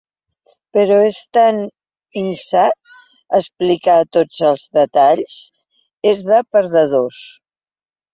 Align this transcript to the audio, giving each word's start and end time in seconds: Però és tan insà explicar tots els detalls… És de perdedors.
Però 0.75 0.95
és 1.07 1.17
tan 1.37 1.57
insà 2.21 2.63
explicar 3.39 3.97
tots 4.17 4.39
els 4.47 4.63
detalls… 4.79 5.35
És 6.13 6.25
de 6.31 6.41
perdedors. 6.57 7.21